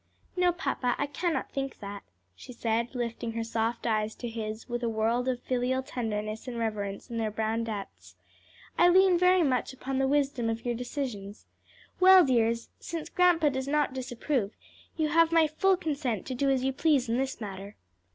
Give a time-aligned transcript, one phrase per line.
[0.35, 2.01] "No, papa, I cannot think that,"
[2.35, 6.57] she said, lifting her soft eyes to his with a world of filial tenderness and
[6.57, 8.15] reverence in their brown depths;
[8.79, 11.45] "I lean very much upon the wisdom of your decisions.
[11.99, 14.53] Well, dears, since grandpa does not disapprove,
[14.97, 17.75] you have my full consent to do as you please in this matter."